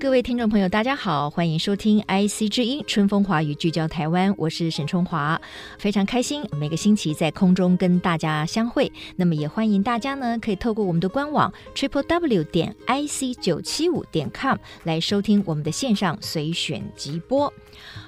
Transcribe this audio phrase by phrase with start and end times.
[0.00, 5.38] 各位听众朋友，大家好，欢迎收听 IC 之音春风华语聚焦台湾，我是沈春华，
[5.78, 8.90] 非常开心每个星期在空中跟大家相会。
[9.16, 17.52] 那么也欢迎大家呢，可以透过我们的官网 triple w 点 ic 九七五点 com 来收听我们的线上随选即播。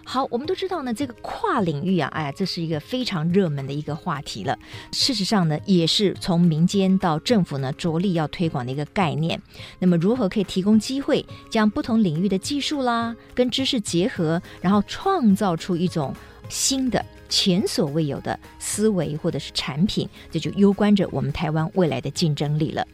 [0.04, 4.58] 好，我们都知道呢，这个跨领域啊，哎呀，这是一个非常热门的一个话题了。
[4.92, 9.40] 事实上呢，也是从民间到政府呢，着力要推广的一个概念。
[9.78, 16.14] 那么，如何可以提供机会，将不同领域的技术啦跟知识结合，然后创造出一种
[16.48, 22.86] 新的、前所未有的思维或者是产品，这就攸关着我们台湾未来的竞争力了。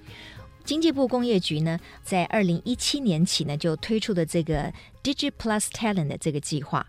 [0.64, 4.70] 经济部工业局呢，在二零一七年起呢，就推出了这个
[5.02, 6.86] Digital Plus Talent 的这个计划。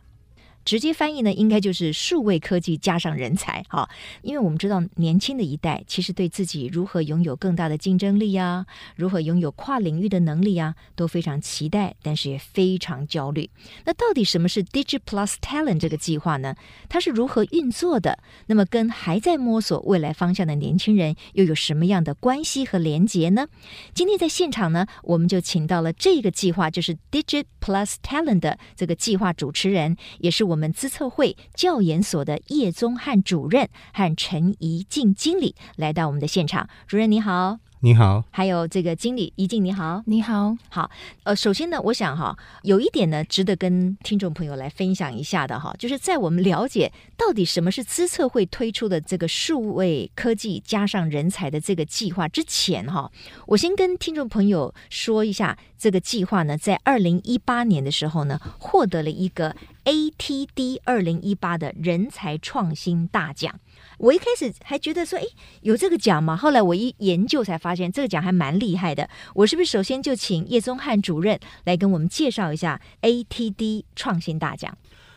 [0.66, 3.90] 直接翻译呢，应该就是数位科技加上人才哈，
[4.22, 8.66] 因为我们知道年轻的一代其实对自己如何拥有更大的竞争力啊，
[8.96, 13.50] 如何拥有跨领域的能力啊，都非常期待，但是也非常焦虑。
[13.86, 16.56] 那到底什么是 Digit Plus Talent 这个计划呢？
[16.88, 18.20] 它是如何运作的？
[18.48, 23.48] 那么跟还在摸索未来方向的年轻人又有什么样的关系和连结呢？
[23.94, 30.70] 今天在现场呢，我们就请到了这个计划，就是 Digit Plus Talent 的这个计划主持人，也是我们。
[30.80, 37.60] 资策会教研所的叶宗汉主任和陈怡静经理来到我们的现场，主任你好。
[37.82, 40.92] 你好，还有这个经理怡静，你好，你好，好。
[41.24, 53.10] 呃，首先呢，我想哈，有一点呢，值得跟听众朋友来分享一下的哈，就是在我们了解到底什么是资策会推出的这个数位科技加上人才的这个计划之前哈，
[53.48, 59.56] 我先跟听众朋友说一下，这个计划呢，在二零一八年的时候呢，获得了一个
[59.86, 63.58] ATD 二零一八的人才创新大奖。
[64.00, 65.24] 我一开始还觉得说，哎，
[65.62, 66.36] 有这个奖吗？
[66.36, 69.08] 后来我一研究才发现，这个奖还蛮厉害的。
[69.36, 74.76] 我是不是首先就请叶宗汉主任来跟我们介绍一下 ATD 创新大奖？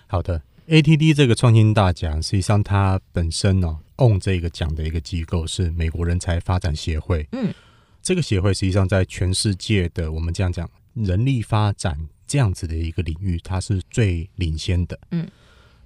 [0.08, 7.26] 好的，ATD 这个创新大奖，实际上它本身呢、哦，own 这个奖的一个机构是美国人才发展协会。
[7.32, 7.54] 嗯，
[8.02, 14.98] 这个协会实际上在全世界的我们这样讲人力发展这样子的一个领域，它是最领先的。
[15.12, 15.28] 嗯。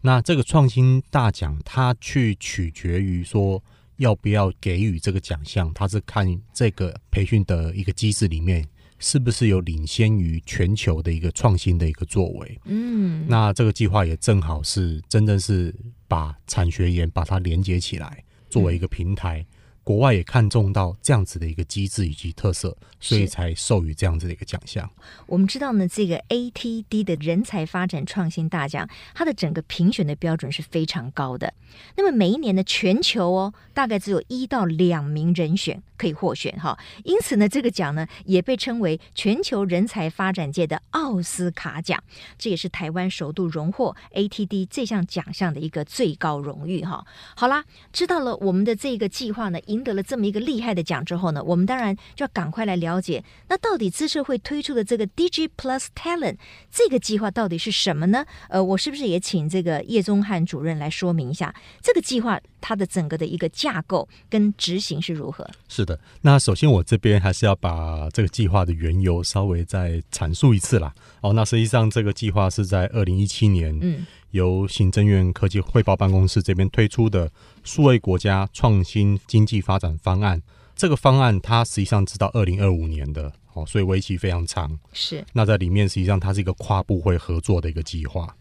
[0.01, 3.63] 那这个创新大奖，它去取决于说
[3.97, 8.67] 要不要给予这个奖项，它是看这个培训的一个机制里面
[8.99, 12.61] 是不是有领先于全球的一个创新的一个作为。
[12.65, 15.75] 嗯，那这个计划也正好是真正是
[16.07, 19.41] 把产学研把它连接起来，作为一个平台。
[19.41, 19.56] 嗯
[19.87, 24.91] 国外也看重到这样子的一个机制以及特色，所以才授予这样子的一个奖项。
[25.27, 31.55] 我们知道呢，这个 ATD 的人才发展创新大奖，它的整个评选的标准是非常高的。
[31.95, 36.77] 那么每一年的全球哦，大概只有一到两名人选可以获选哈。
[37.05, 42.03] 因此呢，这个奖呢也被称为全球人才发展界的奥斯卡奖。
[42.37, 47.07] 这也是台湾首度荣获 ATD 这项奖项的一个最高荣誉哈。
[47.37, 56.37] 好啦，知道了我们的这个计划呢，赢得了这么一个厉害的奖之后呢，我们当然就要赶快来了解，那到底资社会推出的这个 Digi Plus Talent
[56.71, 58.25] 这个计划到底是什么呢？
[58.49, 65.49] 呃，我是不是也请这个叶宗汉主任来说明一下这个计划它的整个的一个架构跟执行是如何？
[65.69, 70.95] 是的，那首先我这边还是要把这个计划的缘由稍微再阐述一次啦。
[71.21, 74.07] 哦，那实际上这个计划是在二零一七年，嗯。
[74.31, 77.31] 由行政院科技汇报办公室这边推出的
[77.65, 80.43] 数位国家创新经济发展方案，
[80.75, 84.79] 这个方案它实际上直到二零二五年的哦，所以为期非常长。
[84.93, 88.37] 是，那在里面实际上它是一个跨部会合作的一个计划。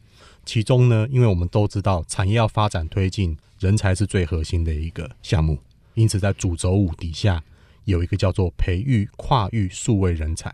[0.46, 5.58] 其中呢，因为我们都知道产业要发展推进，人才是最核心的一个项目，
[5.94, 7.44] 因此在主轴五底下
[7.86, 10.54] 有一个叫做培育跨域数位人才，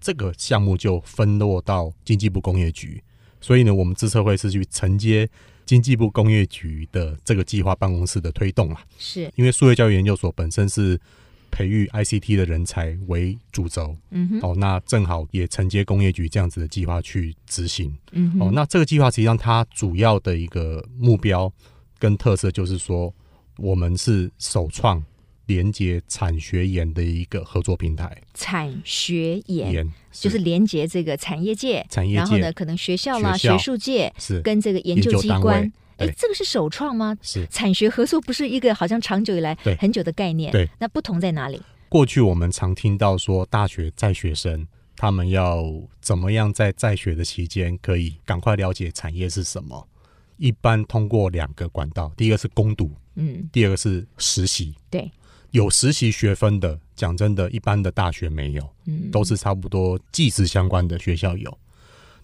[0.00, 3.02] 这个项目就分落到经济部工业局。
[3.46, 5.28] 所以呢，我们自策会是去承接
[5.64, 9.30] 经济部工业局的这个计划办公室的推动啊，是。
[9.36, 11.00] 因为数位教育研究所本身是
[11.48, 21.52] 培育 ICT 的人才为主轴，嗯哼，哦，那正好也承接工业局这样子的计划去执行，嗯哼，哦，那这个计划实际上它主要的一个目标
[22.00, 23.14] 跟特色就是说，
[23.58, 25.00] 我们是首创。
[25.46, 34.40] 连接产学研的一个合作平台，产学研就是连接这个产业界，产业界，然后呢，可能学校啦、学术界是。
[34.42, 35.72] 跟这个研究机关。
[35.98, 37.16] 哎，这个是首创吗？
[37.22, 37.46] 是。
[37.46, 40.52] 产学合作不是一个好像长久以来很久的概念？
[40.52, 41.60] 对，那不同在哪里？
[41.88, 44.66] 过去我们常听到说，大学在学生
[44.96, 45.64] 他们要
[46.00, 49.88] 怎么样在在学的期间可以赶快了解产业是什么？
[50.36, 54.74] 一般通过两个管道，第一个是攻读，嗯，第二个是实习。
[54.90, 55.10] 对，
[55.50, 61.58] 有实习学分的，讲真的，一般的大学没有，嗯，都是差不多技职相关的学校有。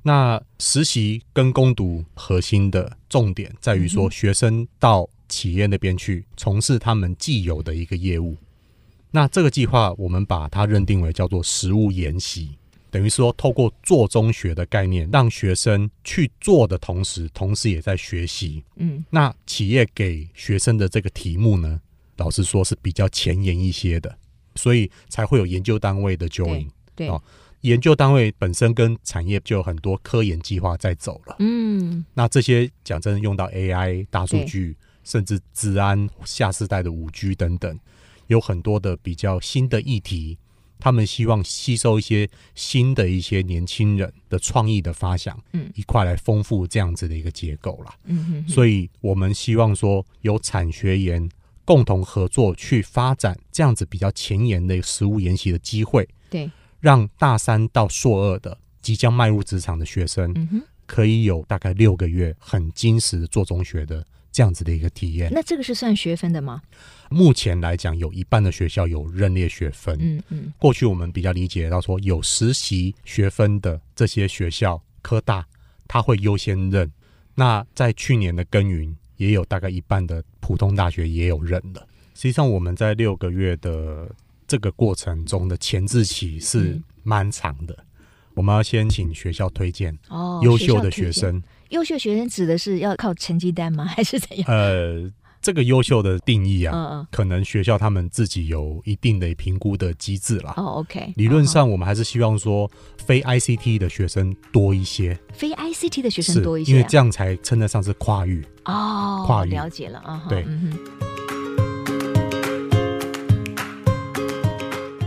[0.02, 8.36] 那实习跟攻读核心的重点在于说，学生到企业那边去从事他们既有的一个业务。
[9.12, 12.58] 那这个计划，我们把它认定为叫做实务研习。
[12.90, 18.62] 等于说，透过做中学的概念，让学生去做的同时，同时也在学习。
[18.76, 21.80] 嗯，那企业给学生的这个题目呢，
[22.16, 24.16] 老实说是比较前沿一些的，
[24.54, 26.68] 所以才会有研究单位的 join。
[26.94, 27.22] 对，哦，
[27.62, 31.36] 研究单位本身跟产业就有很多科研计划在走了。
[31.38, 37.78] 嗯，那这些讲真的，用到 AI、大数据，甚至治安、下世代的五 G 等等，
[38.26, 40.38] 有很多的比较新的议题。
[40.78, 47.94] 他们希望吸收一些新的一些年轻人的创意的发想，嗯，一块来丰富这样子的一个结构啦。
[48.06, 51.30] 嗯哼哼，所以我们希望说，有产学研
[51.64, 56.50] 共同合作去发展这样子比较前沿的实务研习的机会，对，
[56.80, 65.30] 让大三到硕二的即将迈入职场的学生，嗯哼，可以有大概六个月很精实的做中学的这样子的一个体验。
[65.32, 66.62] 那这个是算学分的吗？
[67.08, 69.96] 目前来讲，有一半的学校有认列学分。
[70.00, 75.46] 嗯嗯，过去我们比较理解到说，有实习学分的这些学校，科大
[75.86, 76.90] 它会优先认。
[77.34, 81.86] 那在去年的耕耘，也有大概一半的普通大学也有认了。
[82.14, 84.10] 实际上，我们在六个月的
[84.46, 87.74] 这个过程中的前置期是蛮长的。
[87.74, 87.86] 嗯、
[88.34, 91.42] 我们要先请学校推荐哦，优秀的学生。
[91.70, 93.84] 优秀学生指的是要靠成绩单吗？
[93.84, 94.46] 还是怎样？
[94.48, 95.10] 呃。
[95.42, 100.54] 这个优秀的定义啊，嗯嗯，可能学校他们自己有一定的评估的机制啦。
[100.56, 101.12] 哦，OK。
[101.16, 105.18] 理论上，我们还是希望说，非 ICT 的学生多一些。
[105.32, 108.46] 非 ICT 的学生多一些，因为这样才称得上是跨域。
[108.66, 110.24] 哦，跨域了解了啊。
[110.28, 110.46] 对。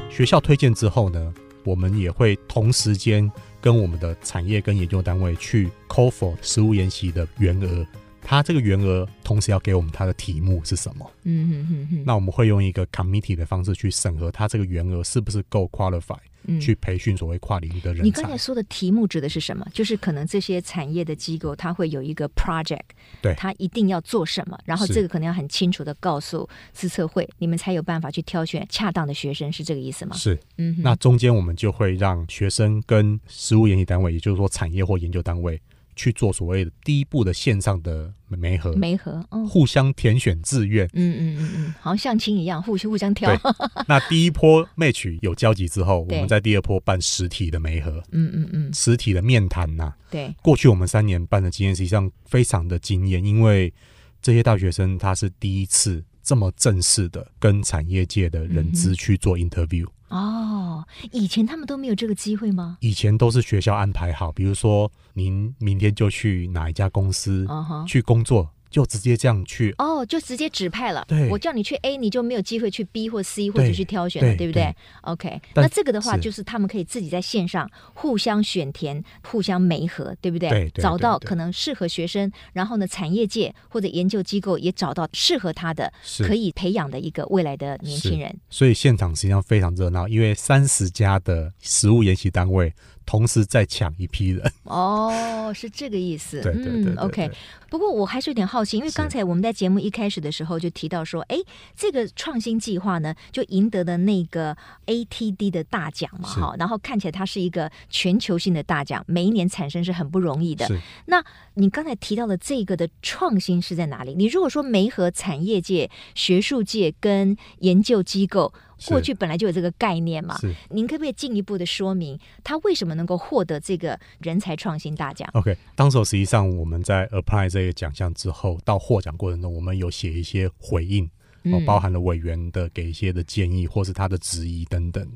[0.09, 1.33] 学校推荐之后呢，
[1.63, 3.31] 我们也会同时间
[3.61, 7.85] 跟我们的产业跟研究单位去 call for 实务研习的员额。
[8.27, 11.09] 他这个员额同时要给我们他的题目是什么？
[11.23, 12.03] 嗯哼哼哼。
[12.03, 18.03] 那我们会用一个 committee 的方式去审核他这个员额是不是够 qualify，嗯，去培训所谓跨领域的人才。
[18.03, 19.63] 你刚才说的题目指的是什么？
[19.71, 22.81] 就是可能这些产业的机构，他会有一个 project，
[23.21, 30.15] 对，他一定要做什么，然后这个可能要很清楚的告诉自测会，你们才有办法去挑选恰当的学生，是这个意思吗？
[30.15, 30.75] 是，嗯。
[30.79, 35.61] 那中间我们就会让学生跟实务研习单位，也就是说产业或研究单位。
[35.95, 43.31] 去做所谓的第一步的线上的媒合，媒合，嗯，互相填选志愿，嗯嗯嗯嗯，好像相亲一样，互相互相挑。
[43.87, 49.93] 那第一波 match 有交集之后，我们在第二波办实体的媒合，嗯嗯嗯，实体的面谈呐。
[50.11, 53.73] 对，过去我们三年办的经验实际上非常的惊艳，因为
[54.21, 59.85] 这些大学生他是第一次这么正式的跟产业界的人资去做 interview。
[60.09, 62.77] 哦，以前他们都没有这个机会吗？
[62.81, 67.47] 以前都是学校安排好，比如说您明天就去哪一家公司
[67.87, 68.43] 去工作。
[68.43, 68.47] Uh.
[68.71, 69.73] 就直接这样去
[70.05, 71.03] 哦，就直接指派了。
[71.07, 80.71] 对，我叫你去 A，你就没有机会去 B 或 C 或者去挑选了，对，对不对，对？OK，那这个的话，就是他们可以自己在线上互相选填、互相媒合，对不对？
[80.75, 88.35] 找到可能适合学生，然后呢，产业界或者研究机构也找到适合他的、可以培养的一个未来的年轻人。
[88.49, 92.73] 所以现场实际上非常热闹，因为三十家的实务研习单位。
[93.07, 96.41] 同时在抢一批人哦，是这个意思。
[96.41, 97.31] 对对对，对，对，嗯，OK。
[97.69, 101.37] 不过我还是有点好奇，因为刚才我们在节目一开始的时候就提到说，哎，
[101.73, 104.53] 这个创新计划呢，就赢得的那个
[104.87, 106.55] ATD 的大奖嘛，哈。
[106.59, 110.67] 然后看起来它是一个全球性的大奖，每一年产生是很不容易的。
[111.05, 111.23] 那
[111.53, 114.13] 你刚才提到的这个的创新是在哪里？
[114.13, 118.53] 你如果说媒和产业界、学术界跟研究机构。
[118.87, 120.37] 过去本来就有这个概念嘛，
[120.69, 131.05] 您可不可以进一步的说明，他为什么能够获得这个人才创新大奖？OK，当时实际上我们在 apply 这个奖项之后，到获奖过程中，我们有写一些回应，
[131.43, 135.07] 哦，包含了委员的给一些的建议，或是他的质疑等等。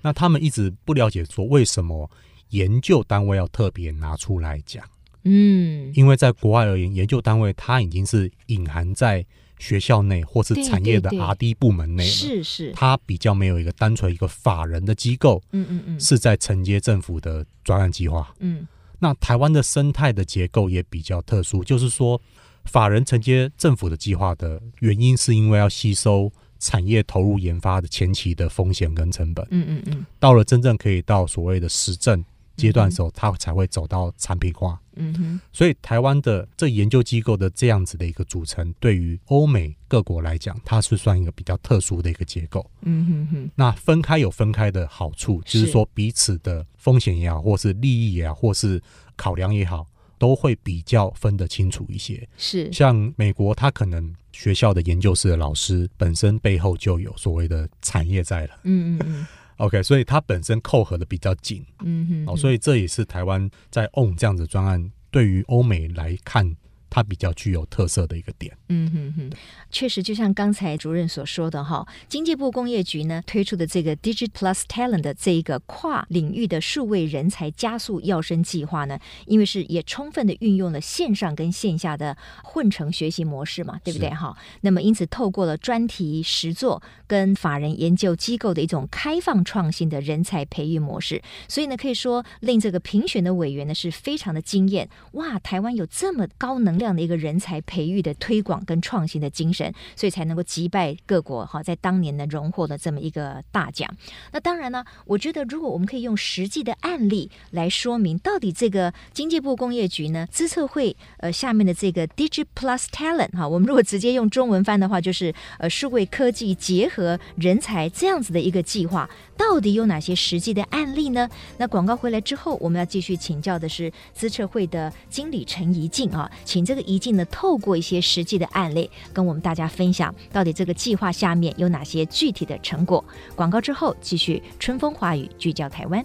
[0.00, 2.10] 那他们一直不了解说，为什么
[2.50, 4.84] 研究单位要特别拿出来讲？
[5.24, 9.24] 嗯，因为在国外而言，研究单位它已经是隐含在。
[9.64, 18.68] 学校内或是产业的 R&D 部门内，是是，它比较没有一个单纯一个法人的机构，嗯嗯嗯，是在承接政府的专案计划，嗯，
[18.98, 22.20] 那台湾的生态的结构也比较特殊，就是说
[22.66, 29.46] 法人承接政府的计划的原因，是因为要吸收产业投入研发的前期的风险跟成本。
[29.50, 30.06] 嗯嗯嗯。
[30.20, 32.22] 到了真正可以到所谓的实证
[32.56, 34.80] 阶段的时候，它才会走到产品化。
[34.96, 35.40] 嗯哼。
[35.52, 42.68] 所以台湾的这研究机构的这样子的一个组成，对于欧美各国来讲，它是算一个比较特殊的一个结构。
[42.82, 43.50] 嗯哼哼。
[43.54, 48.82] 那分开有分开的好处，就是说彼此的风险也好，或是利益也好，或是
[49.16, 49.86] 考量也好。
[50.16, 66.56] 都会比较分得清楚一些，是像美国，他可能学校的研究室的老师本身背后就有所谓的产业在了，嗯嗯嗯，OK，所以它本身扣合的比较紧，嗯哼，哦，所以这也是台湾在 own 这样子专案对于欧美来看。
[66.94, 69.36] 它比较具有特色的一个点，嗯哼哼，
[69.68, 78.96] 确实就像刚才主任所说的哈，经济部工业局呢推出的这个 Digit Plus Talent 的这一个跨领域的数位人才加速跃升计划呢，
[79.26, 84.36] 因为是也充分的运用了线上跟线下的混成学习模式嘛，对不对哈？
[84.60, 96.83] 那么因此透过了专题实作跟法人研究机构的一种开放创新的人才培育模式，所以呢可以说令这个评选的委员呢是非常的惊艳，哇，台湾有这么高能量。
[96.84, 103.90] 这样的一个人才培育的推广跟创新的精神，所以才能够击败各国哈，在当年呢荣获了这么一个大奖。
[104.32, 121.26] 那当然呢，我觉得如果我们可以用实际的案例来说明，到底这个经济部工业局呢资策会呃下面的这个 Digit Plus Talent 哈，我们如果直接用中文翻的话，就是呃数位科技结合人才这样子的一个计划，到底有哪些实际的案例呢？
[121.56, 126.73] 那广告回来之后，我们要继续请教的是资策会的经理陈怡静啊，请这。
[126.74, 133.04] 这个遗迹呢，透过一些实际的案例，跟我们大家分享，到底这个计划下面有哪些具体的成果。
[133.36, 136.04] 广告之后，继续春风化雨，聚焦台湾。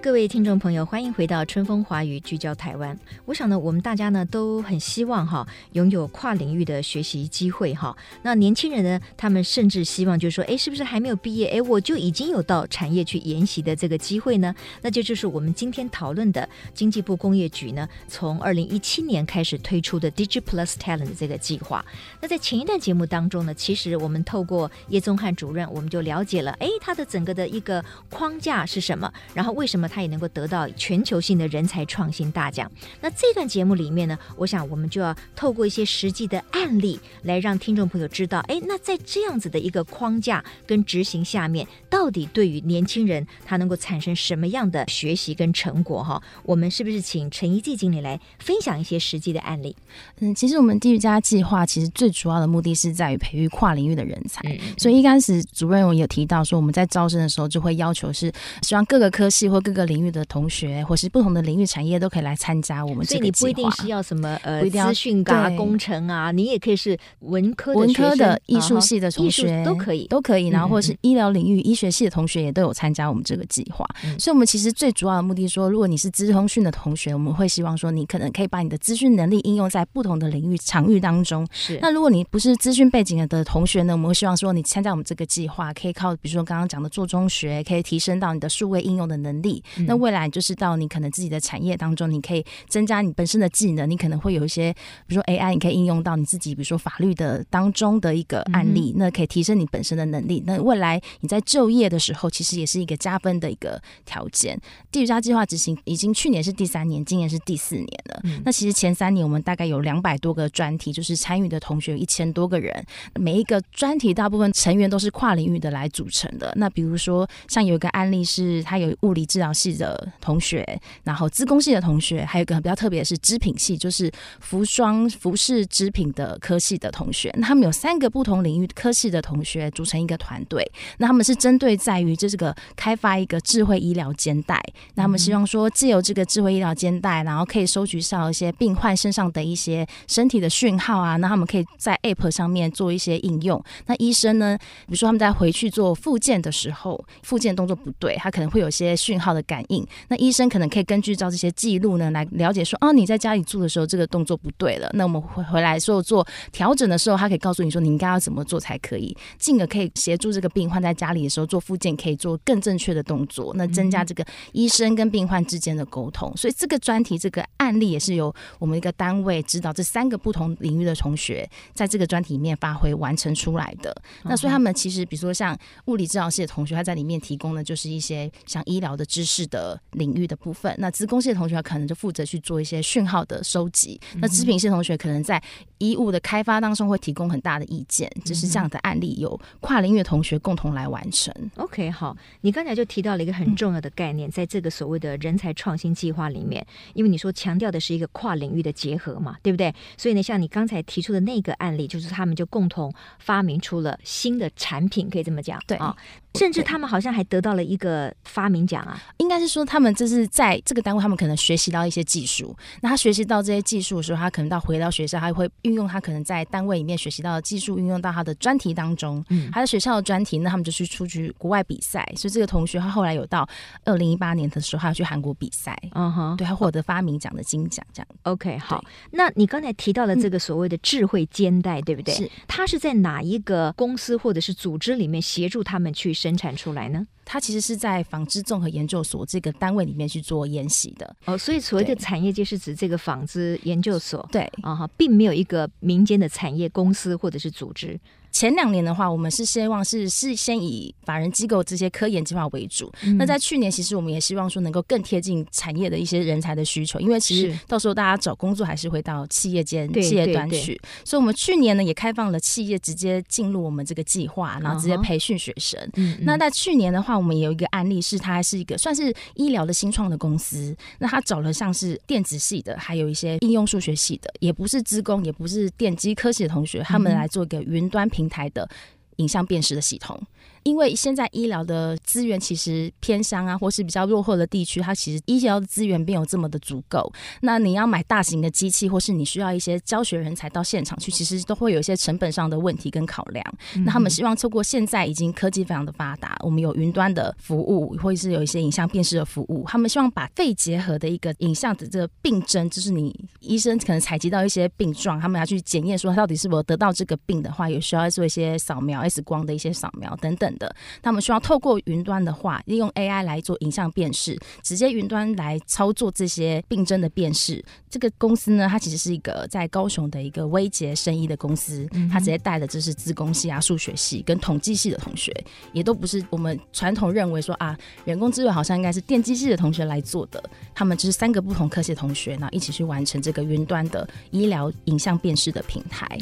[0.00, 2.96] 各位听众朋友，欢迎回到春风华语聚焦台湾。
[3.24, 7.96] 我想呢，我们大家呢都很希望哈，拥有跨领域的学习机会哈。
[8.22, 14.54] 那年轻人呢，他们甚至希望就是说，哎，是不是还没有毕业，哎，我就已经有到产业去研习的这个机会呢？
[14.82, 21.84] 那就就是我们今天讨论的经济部工业局呢，从二零一七年开始推出的 Digit Plus Talent 这个计划。
[22.20, 29.87] 那在前一段节目当中呢，其实我们透过叶宗翰主任，我们就了解了，哎，他的整个的一个框架是什么，然后为什么。
[29.88, 32.70] 他也能够得到全球性的人才创新大奖。
[33.00, 46.02] 那这段节目里面呢，我想我们就要透过一些实际的案例，来让听众朋友知道，哎，那在这样子的一个框架跟执行下面，到底对于年轻人他能够产生什么样的学习跟成果？
[46.02, 49.74] 哈，我们是不是请陈一季经理来分享一些实际的案例？
[50.20, 54.40] 嗯，其实我们 Digit+ 计划其实最主要的目的是在于培育跨领域的人才。
[54.44, 63.38] 嗯、所以一开始主任有提到说，我们在招生的时候就会要求是希望各个科系或各个各个领域的同学，或是不同的领域产业都可以来参加我们这个计划。
[63.38, 70.48] 所以你不一定是要什么呃资讯啊、工程啊，你也可以是文科的、文科的、艺术系的同学都可以，都可以。
[70.48, 73.86] 然后或者是医疗领域、医学系的同学也都有参加我们这个计划。
[74.04, 81.46] 嗯、所以，我们其实最主要的目的说，如果你是资通讯的同学，我们会希望说，你可能可以把你的资讯能力应用在不同的领域场域当中。
[81.52, 81.78] 是。
[81.80, 89.62] 那如果你不是资讯背景的同学呢，我们会希望说，你参加我们这个计划，可以靠比如说刚刚讲的做中学，可以提升到你的数位应用的能力。
[89.78, 90.58] 嗯、那未来就是。
[90.58, 94.74] 到你可能自己的产业当中，你可以增加你本身的技能，你可能会有一些，
[95.06, 100.42] 比如说 AI，你可以应用到你自己，比如说法律的当中的一个案例，那可以提升你本身的能力。
[100.44, 104.60] 那未来你在就业的时候，其实也是一个加分的一个条件。
[104.90, 108.20] Digit+ 计划执行已经去年是第三年，今年是第四年了。
[108.44, 112.84] 那其实前三年我们大概有两百多个专题，就是参与的同学有一千多个人，
[113.14, 116.52] 每一个专题大部分成员都是跨领域的来组成的。
[116.56, 120.64] 那比如说像有一个案例是，他有物理治疗系的同学。
[121.04, 124.10] 然后资工系的同学，还有一个比较特别的是织品系，就是
[124.40, 127.34] 服装、服饰织品的科系的同学。
[127.36, 130.64] 那他们有三个不同领域科系的同学组成一个团队。
[130.98, 134.62] 那他们是针对在于就这个开发一个智慧医疗肩带。
[134.94, 141.16] 那他们希望说，借由这个智慧医疗肩带，然后可以收取上一些病患身上的一些身体的讯号啊。
[141.16, 143.62] 那他们可以在 App 上面做一些应用。
[143.86, 149.84] 那医生呢，比如说他们在回去做复健的时候，复健动作不对，他可能会有些讯号的感应。
[150.06, 154.88] 那医生可能可以根据照这些记录呢，来了解说，哦，你在家里住的时候这个动作不对了。
[154.92, 166.30] 那我们回回来说做调整的时候，他可以告诉你说，你应该要怎么做才可以，进而可以协助这个病患在家里的时候做复健，可以做更正确的动作，那增加这个医生跟病患之间的沟通。
[166.36, 173.96] 所以这个专题这个案例也是由我们一个单位指导这三个不同领域的同学在这个专题里面发挥完成出来的。
[174.24, 180.74] 那所以他们其实比如说像物理治疗系的同学，他在里面提供的就是一些像医疗的知识的领域的部分。
[180.78, 184.00] 那资工系的同学可能就负责去做一些讯号的收集。
[184.16, 185.42] 那织品系的同学可能在
[185.78, 188.10] 衣物的开发当中会提供很大的意见。
[188.24, 191.32] 就是这样的案例，由跨领域的同学共同来完成。
[191.56, 199.74] OK，好，你刚才就提到了一个很重要的概念，在这个所谓的人才创新计划里面，因为你说强调的是一个跨领域的结合嘛，对不对？
[199.96, 205.96] 所以呢，像你刚才提出的那个案例，就是他们就共同发明出了新的产品，可以这么讲，对啊。
[206.34, 212.56] 甚至他们好像还得到了一个发明奖啊，应该是说他们这是在这个单位，他们可能学习到一些技术。
[212.80, 219.24] 那他学习到这些技术的时候，他可能到回到学校，他会运用他可能在单位里面学习到的技术，运用到他的专题当中。
[219.30, 222.06] 嗯，他在学校的专题，那他们就去出去国外比赛。
[222.16, 223.48] 所以这个同学他后来有到
[223.84, 225.76] 二零一八年的时候，他要去韩国比赛。
[225.94, 228.08] 嗯哼，对，他获得发明奖的金奖，这样。
[228.22, 228.84] OK，好。
[229.10, 232.14] 那你刚才提到的这个所谓的智慧肩带，对不对？
[232.14, 232.30] 是。
[232.46, 237.06] 他是在哪一个公司或者是组织里面协助他们去生产出来呢？
[237.24, 247.98] 它其实是在纺织综合研究所这个单位里面去做研习的哦，所以所谓的产业界是指这个纺织研究所，对啊哈，并没有一个民间的产业公司或者是组织。
[248.38, 252.88] 前两年的话，我们是希望是是先以法人机构这些科研计划为主。
[253.02, 260.80] 嗯、那在去年，其实我们也希望说能够更贴近产业的一些人才的需求，因为其实到时候大家找工作还是会到企业间、企业端去。
[261.04, 265.76] 所以，我们去年呢也开放了企业直接进入我们这个计划，然后直接培训学生。
[265.96, 270.76] 嗯嗯、那在去年的话，我们也有一个案例，是它还是一个算是医疗的新创的公司。
[271.00, 278.68] 那他找了像是电子系的，还有一些应用数学系的，也不是资工，也不是电机科系的同学，他们来做一个云端平台的
[279.16, 280.20] 影像辨识的系统。
[280.62, 287.12] 因为现在医疗的资源其实偏乡啊，或是比较落后的地区，它其实医疗的资源没有这么的足够。
[287.40, 293.44] 那你要买大型的机器，或是你需要一些教学人才到现场去，其实都会有一些成本上的问题跟考量。
[293.76, 310.47] 嗯、那他们希望透过现在已经科技非常的发达，我们有云端的服务，或者是有一些影像辨识的服务，他们希望把肺结核的一个影像的这个病症，就是你医生可能采集到一些病状，他们要去检验说他到底是否得到这个病的话，有需要做一些扫描 X 光的一些扫描等等。
[310.58, 317.64] 的，他们需要透过云端的话，利用 AI 来做影像辨识，直接云端来操作这些病症的辨识。
[317.90, 325.32] 这个公司呢，它其实是一个在高雄的一个微杰生医的公司，它直接带的就是资工系啊、数学系跟统计系的同学，
[325.72, 330.42] 也都不是我们传统认为说啊，人工智能好像应该是电机系的同学来做的。
[330.74, 336.18] 他们就是三个不同科系的同学，然后一起去完成这个云端的医疗影像辨识的平台。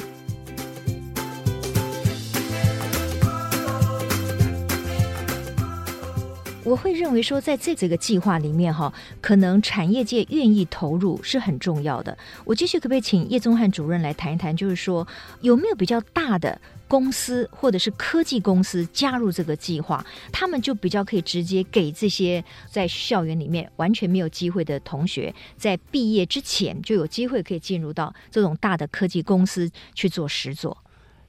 [6.66, 12.18] 我会认为说，在这这个计划里面哈，可能产业界愿意投入是很重要的。
[12.44, 15.06] 我继续可不可以请叶宗汉主任来谈一谈，就是说
[15.42, 30.76] 有没有比较大的公司或者是科技公司加入这个计划，他们就比较可以直接给这些在校园里面完全没有机会的同学，在毕业之前就有机会可以进入到这种大的科技公司去做实作。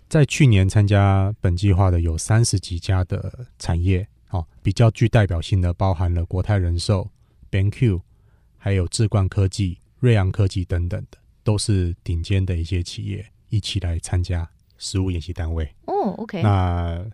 [0.09, 4.07] 在去年参加本计划的有三十几家的产业。
[4.29, 7.09] 哦，比较具代表性的包含了国泰人寿、
[7.49, 8.01] BenQ，
[8.57, 15.67] 还有智冠科技、瑞阳科技等等的，都是顶尖的一些企业一起来参加实务演习单位。
[15.85, 16.41] 哦，OK。
[16.43, 17.05] 那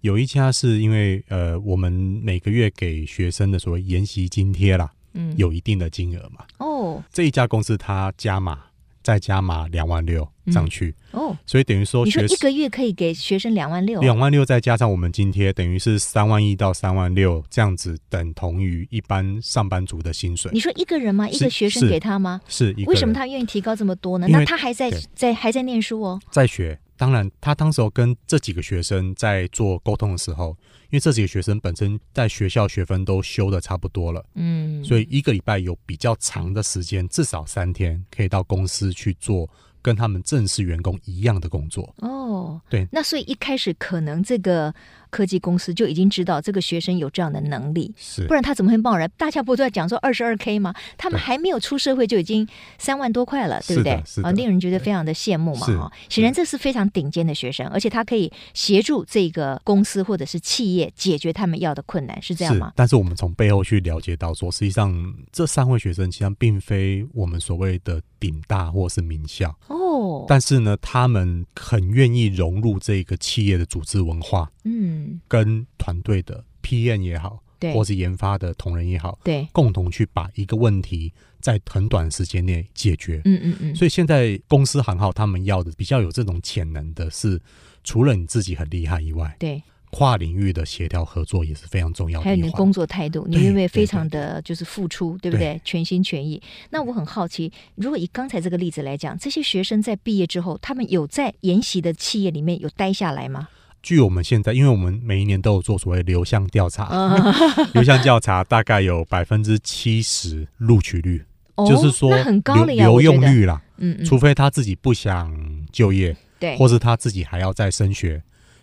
[0.00, 6.46] 有一家是因为呃，我们每个月给学生的所谓研习津贴啦，嗯，有一定的金额嘛。
[6.58, 8.58] 哦，这一家公司它加码。
[9.02, 20.50] 再加码两万六上去、嗯、哦，所以等于说，你说一个月可以给学生两万六，两万六再加上我们津贴，等于是三万一到三万六这样子，等同于一般上班族的薪水。
[20.52, 21.28] 你说一个人吗？
[21.28, 22.40] 一个学生给他吗？
[22.48, 22.74] 是。
[22.86, 24.26] 为什么他愿意提高这么多呢？
[24.28, 26.78] 那他还在在还在念书哦，在学。
[26.94, 30.56] 当然，他当时候跟这几个学生在做沟通的时候，
[30.92, 39.48] 因为这几个学生本身在学校学分都修的差不多了，嗯，所以一个礼拜有比较长的时间，至少三天可以到公司去做
[39.80, 41.94] 跟他们正式员工一样的工作。
[41.98, 44.72] 哦，对，那所以一开始可能这个。
[45.12, 49.08] 科技公司就已经知道这个学生有这样的能力，是不然他怎么会贸然？
[49.18, 50.74] 大家不都在讲说二十二 K 吗？
[50.96, 52.48] 他们还没有出社会就已经
[52.78, 53.92] 三万多块了，对不对？
[54.22, 55.66] 啊，令人觉得非常的羡慕嘛！
[55.66, 62.72] 哈，显然这是非常顶尖的学生，而且他可以协助这个公司或者是企业解决他们要的困难，是这样吗？
[62.74, 69.81] 但是我们从背后去了解到说，实际上这三位学生其实并非我们所谓的顶大或是名校哦，
[70.28, 83.20] 但是呢，他们很愿意融入这个企业的组织文化，嗯，跟团队的 PM 也好，对，或是研发的同仁也好，对，共同去把一个问题在很短时间内解决。
[83.24, 83.74] 嗯嗯嗯。
[83.74, 87.40] 所以现在公司行号他们要的比较有这种潜能的是，
[87.84, 92.24] 除了你自己很厉害以外，对，跨领域的协调合作也是非常重要的。
[92.24, 95.60] 还有你的工作态度，你会不会非常的就是付出，对，不对？
[95.64, 96.42] 全心全意。
[96.70, 103.48] 那我很好奇，如果以刚才这个例子来讲，这些学生在毕业之后，他们有在研习的企业里面有待下来吗？
[103.82, 106.88] 据我们现在，因为我们每一年都有做所谓流向调查，
[107.74, 111.22] 流向调查大概有百分之七十录取率，
[111.56, 113.60] 哦、就是说很高的留用率啦。
[113.76, 115.36] 嗯，嗯，除非他自己不想
[115.70, 118.22] 就业，对，或是他自己还要再升学，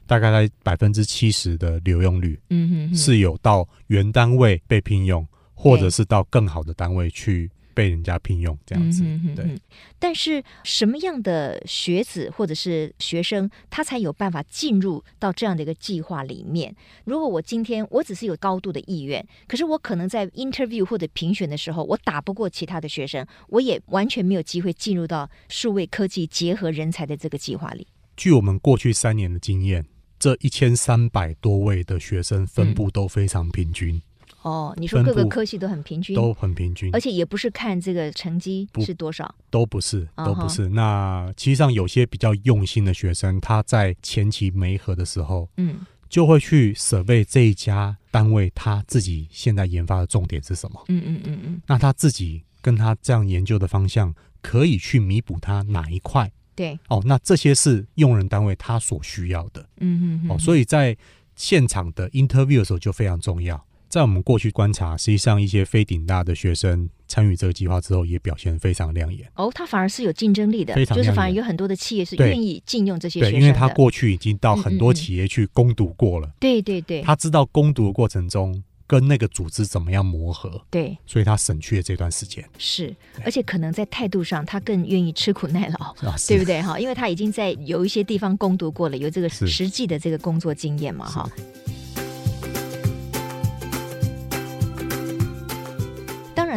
[0.09, 7.51] 大概在百分之七十的留用率，嗯哼哼，是有到原单位被聘用，或者是到更好的单位去。
[7.71, 9.61] 被人家聘用这样子，嗯哼哼哼，对。
[9.97, 16.75] 但是什么样的学子或者是学生，他才有办法进入到这样的一个计划里面？
[17.05, 27.87] 如果我今天我只是有高度的意愿，可是我可能在 interview 或者评选的时候，我打不过其他的学生，我也完全没有机会进入到数位科技结合人才的这个计划里。
[28.17, 29.85] 据我们过去三年的经验，
[30.19, 33.95] 这一千三百多位的学生分布都非常平均。
[33.95, 34.01] 嗯
[34.41, 40.69] 哦，你说各个科系都很平均，都很平均，而且也不是看这个成绩是多少，都不是，都不是。
[40.69, 40.73] Uh.
[40.73, 56.31] 那其实上有些比较用心的学生，他在前期媒合的时候，嗯，就会去 survey 这一家单位他自己现在研发的重点是什么，嗯嗯嗯嗯，那他自己跟他这样研究的方向可以去弥补他哪一块？
[56.59, 60.97] 对，哦，那这些是用人单位他所需要的，嗯嗯，哦，所以在
[61.37, 63.65] 现场的 interview 的时候就非常重要。
[63.87, 69.25] 在我们过去观察，实际上一些非顶大的学生参与这个计划之后，也表现非常亮眼。
[69.35, 73.39] 哦，他反而是有竞争力的，非常就是反而有很多的企业是愿意禁用这些学生的。
[73.39, 76.27] 对，因为他过去已经到很多企业去攻读过了。
[76.27, 76.39] 嗯嗯嗯。
[76.41, 80.59] 对对对，他知道攻读的过程中跟那个组织怎么样磨合。
[80.71, 82.43] 对，所以他省去了这段时间。
[82.57, 85.95] 是，而且可能在态度上，他更愿意吃苦耐劳，
[86.27, 86.59] 对不对？
[86.59, 91.29] 哈，因为他已经在有一些地方攻读过了，有这个实际的这个工作经验嘛，哈。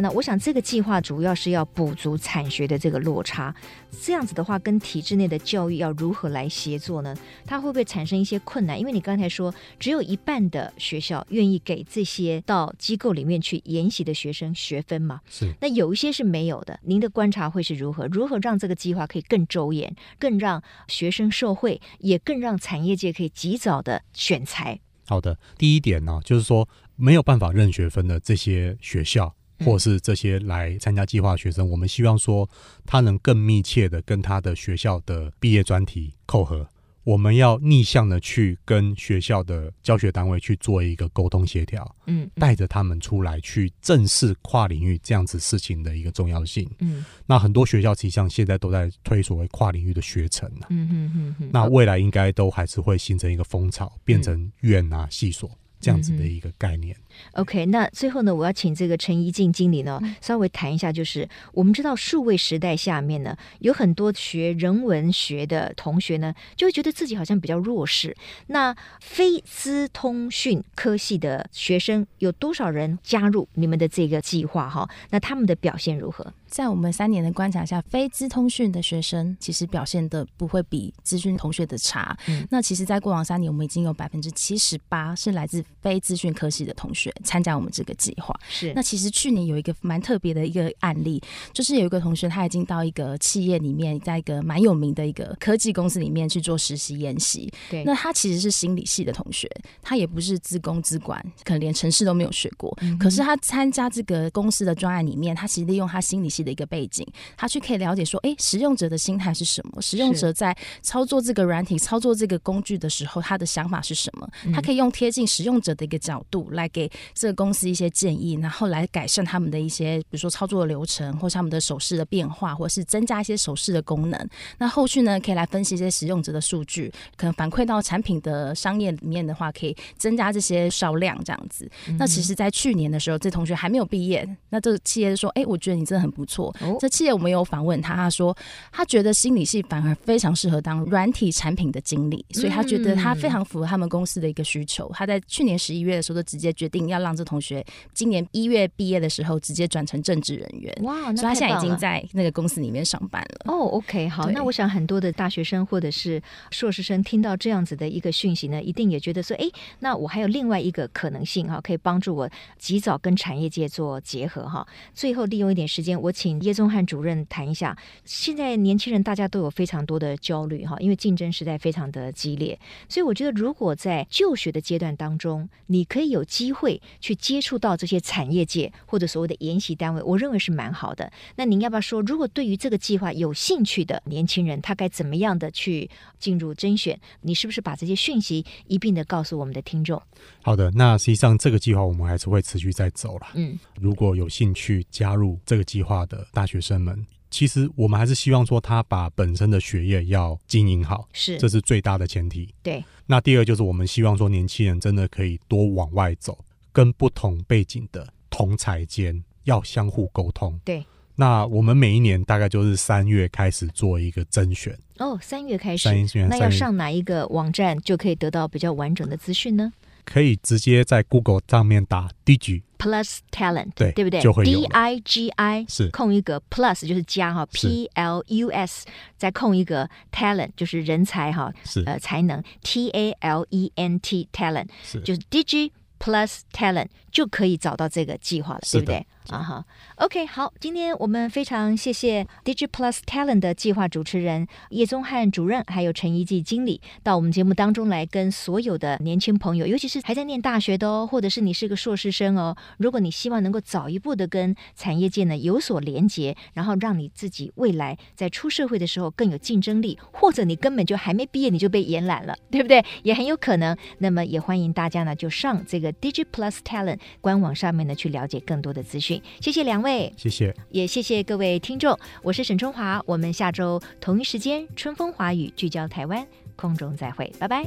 [0.02, 3.54] 当然了，我想这个计划主要是要补足产学的这个落差。
[4.00, 7.16] 这样子的话，跟体制内的教育要如何来协作呢？
[7.46, 8.76] 它会不会产生一些困难？
[8.78, 15.20] 因为你刚才说，只有一半的学校愿意给这些到机构里面去研习的学生学分嘛？
[15.30, 15.52] 是。
[15.60, 16.80] 那有一些是没有的。
[16.82, 18.08] 您的观察会是如何？
[18.08, 24.80] 如何让这个计划可以更周延，更让学生受惠，也更让产业界可以及早的选材？
[25.06, 29.32] 好的，第一点呢，就是说没有办法认学分的这些学校。
[29.64, 32.48] 或是这些来参加计划的学生，我们希望说
[32.84, 36.68] 他能更密切的跟他的学校的毕业专题扣合。
[37.04, 46.70] 我们要逆向的去跟学校的教学单位去做一个沟通协调，嗯，带着他们出来去正视跨领域这样子事情的一个重要性。
[46.78, 55.50] 嗯，那很多学校实际上现在都在推所谓跨领域的学程，嗯嗯嗯嗯，那未来应该都还是会形成一个风潮，变成院啊系所
[55.82, 56.96] 这样子的一个概念。
[57.32, 68.16] OK，那最后呢，我要请这个陈怡静经理呢，稍微谈一下，就是我们知道数位时代下面呢，有很多学人文学的同学呢，就会觉得自己好像比较弱势。
[68.46, 74.70] 那非资通讯科系的学生有多少人加入你们的这个计划？
[74.70, 76.32] 哈，那他们的表现如何？
[76.52, 82.14] 在我们三年的观察下，非资通讯的学生其实表现的不会比资讯同学的差。
[82.26, 87.10] 嗯，那其实，在过往三年，我们已经有百分之七十八是来自非资讯科系的同学。
[87.24, 88.70] 参加我们这个计划是。
[88.76, 91.22] 那其实去年有一个蛮特别的一个案例，
[91.54, 97.50] 就是有一个同学他已经到一个企业里面，在一个蛮有名的一个科技公司里面去做实习研习。
[97.70, 102.76] 对，那他其实是心理系的同学，他也不是资工资管，可能连城市都没有学过。
[102.82, 102.98] 嗯。
[102.98, 109.80] 可是他参加这个公司的专案里面，他其实利用他心理系的一个背景，他去可以了解说，哎，使用者的心态是什么？
[109.82, 114.28] 使用者在操作这个软体、操作这个工具的时候，他的想法是什么？
[114.52, 124.28] 他可以用贴近使用者的一个角度来给这个公司一些建议，然后来改善他们的一些，比如说操作的流程，或是他们的手势的变化，或是增加一些手势的功能。
[124.58, 131.68] 那后续呢，可以来分析一些使用者的数据，可能反馈到产品的商业里面的话，可以增加这些销量这样子。
[131.88, 136.31] 嗯、那其实，在去年的时候，这同学还没有毕业，那这个企业就说：“哎，我觉得你真的很不错。
[136.40, 138.36] 哦”这企业我们有访问他，他说
[138.70, 144.90] 他觉得心理系反而非常适合当软体产品的经理，所以他觉得他非常符合他们公司的一个需求。
[144.94, 150.72] 他在去年十一月的时候，就直接决定要让这同学今年一月毕业的时候，直接转成正职人员。
[150.82, 153.52] 哇，那他现在已经在那个公司里面上班了。
[153.52, 159.48] 哦，OK，好，那我想很多的大学生或者是硕士生听到这样子的一个讯息呢，一定也觉得说：“哎，
[159.80, 172.56] 那我还有另外一个可能性哈，可以帮助我及早跟产业界做结合哈。”最后利用一点时间，我请叶宗汉主任谈一下，现在年轻人大家都有非常多的焦虑哈，因为竞争实在非常的激烈，
[172.88, 181.10] 所以我觉得如果在就学的阶段当中，你可以有机会去接触到这些产业界或者所谓的研习单位，我认为是蛮好的。
[181.34, 186.96] 那您要不要说，如果对于这个计划有兴趣的年轻人，他该怎么样的去进入甄选？
[187.22, 190.00] 你是不是把这些讯息一并的告诉我们的听众？
[190.42, 193.28] 好的，那实际上这个计划我们还是会持续在走了。
[193.34, 202.52] 嗯，如果有兴趣加入这个计划的大学生们，其实我们还是希望说他把本身的学业要经营好，是，这是最大的前提。
[202.62, 202.84] 对。
[203.06, 206.36] 那第二就是我们希望说年轻人真的可以多往外走，
[206.72, 210.58] 跟不同背景的同侪间要相互沟通。
[210.64, 210.84] 对。
[211.14, 214.76] 那我们每一年大概就是三月开始做一个甄选。
[214.98, 215.88] 哦，三月开始。
[216.28, 219.72] 那要上哪一个网站就可以得到比较完整的资讯呢？
[220.04, 224.20] 可以直接在 Google 上面打 Digi Plus Talent，对对不对？
[224.20, 228.86] 就会有 D I G I 是空一个 Plus 就是加哈，P L U S
[229.16, 239.06] 再空一个 Talent 就是人才哈，是呃才能 T A L E N T Talent 是就是 Digi Plus Talent 就可以找到这个计划了，对不对？
[239.28, 239.64] 啊哈、
[239.96, 262.84] ，OK，好，今天我们非常谢谢 DigiPlus Talent 的计划主持人叶宗翰主任，还有陈怡季经理到我们节目当中来，跟所有的年轻朋友，尤其是还在念大学的哦，或者是你是个硕士生哦，如果你希望能够早一步的跟产业界呢有所连接，然后让你自己未来在出社会的时候更有竞争力，或者你根本就还没毕业你就被延揽了， 对不对？
[263.04, 263.76] 也很有可能。
[263.98, 269.22] 那么也欢迎大家呢就上这个 DigiPlus Talent 官网上面呢去了解更多的资讯讯。
[269.40, 277.66] 谢谢两位，谢谢，也谢谢各位听众，我是沈春华，我们下周同一时间春风华语聚焦台湾，空中再会，拜拜。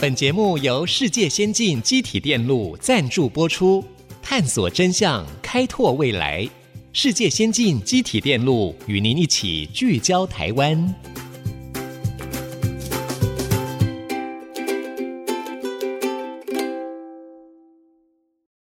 [0.00, 3.84] 本节目由世界先进机体电路赞助播出，
[4.22, 6.48] 探索真相，开拓未来。
[6.92, 10.94] 世界先进机体电路与您一起聚焦台湾。